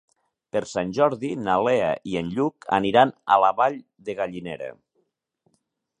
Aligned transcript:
Per 0.55 0.61
Sant 0.69 0.93
Jordi 0.97 1.29
na 1.49 1.57
Lea 1.67 1.91
i 2.13 2.17
en 2.23 2.33
Lluc 2.37 2.67
aniran 2.79 3.15
a 3.37 3.41
la 3.45 3.55
Vall 3.61 3.77
de 4.09 4.17
Gallinera. 4.23 4.75